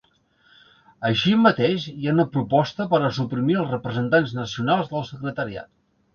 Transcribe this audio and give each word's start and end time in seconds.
Així 1.09 1.33
mateix, 1.41 1.85
hi 1.91 2.09
ha 2.09 2.15
una 2.17 2.25
proposta 2.37 2.89
per 2.95 3.01
a 3.03 3.13
suprimir 3.19 3.59
els 3.61 3.71
representants 3.75 4.35
nacionals 4.41 4.93
del 4.97 5.07
secretariat. 5.13 5.71